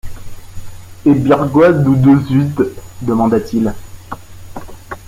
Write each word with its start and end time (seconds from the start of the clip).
Et 1.05 1.13
birquoi 1.13 1.73
doud 1.73 2.01
te 2.01 2.25
zuite?… 2.25 2.59
demanda-t-il. 3.03 3.71